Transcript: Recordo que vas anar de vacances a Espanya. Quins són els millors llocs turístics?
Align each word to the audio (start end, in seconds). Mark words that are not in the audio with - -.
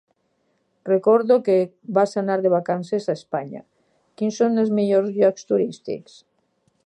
Recordo 0.93 1.33
que 1.47 1.57
vas 1.97 2.11
anar 2.21 2.39
de 2.45 2.53
vacances 2.57 3.05
a 3.05 3.15
Espanya. 3.19 3.63
Quins 4.21 4.41
són 4.43 4.63
els 4.65 4.75
millors 4.81 5.15
llocs 5.19 5.49
turístics? 5.53 6.19